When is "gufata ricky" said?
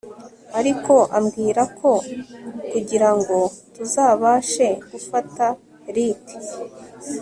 4.91-6.37